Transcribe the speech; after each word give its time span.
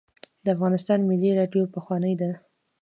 د 0.43 0.45
افغانستان 0.55 0.99
ملي 1.09 1.31
راډیو 1.39 1.71
پخوانۍ 1.73 2.13
ده 2.21 2.31